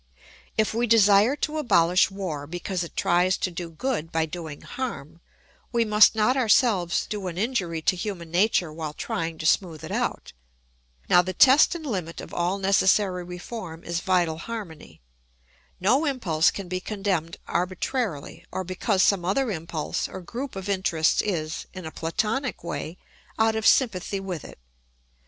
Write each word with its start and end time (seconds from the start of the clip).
If 0.57 0.73
we 0.73 0.87
desire 0.87 1.35
to 1.35 1.59
abolish 1.59 2.09
war 2.09 2.47
because 2.47 2.83
it 2.83 2.97
tries 2.97 3.37
to 3.37 3.51
do 3.51 3.69
good 3.69 4.11
by 4.11 4.25
doing 4.25 4.61
harm, 4.63 5.21
we 5.71 5.85
must 5.85 6.15
not 6.15 6.35
ourselves 6.35 7.05
do 7.05 7.27
an 7.27 7.37
injury 7.37 7.83
to 7.83 7.95
human 7.95 8.31
nature 8.31 8.73
while 8.73 8.93
trying 8.93 9.37
to 9.37 9.45
smooth 9.45 9.83
it 9.83 9.91
out. 9.91 10.33
Now 11.07 11.21
the 11.21 11.33
test 11.35 11.75
and 11.75 11.85
limit 11.85 12.19
of 12.19 12.33
all 12.33 12.57
necessary 12.57 13.23
reform 13.23 13.83
is 13.83 13.99
vital 13.99 14.39
harmony. 14.39 15.01
No 15.79 16.05
impulse 16.05 16.49
can 16.49 16.67
be 16.67 16.79
condemned 16.79 17.37
arbitrarily 17.47 18.43
or 18.51 18.63
because 18.63 19.03
some 19.03 19.23
other 19.23 19.51
impulse 19.51 20.07
or 20.07 20.21
group 20.21 20.55
of 20.55 20.67
interests 20.67 21.21
is, 21.21 21.67
in 21.75 21.85
a 21.85 21.91
Platonic 21.91 22.63
way, 22.63 22.97
out 23.37 23.55
of 23.55 23.67
sympathy 23.67 24.19
with 24.19 24.43
it. 24.45 24.57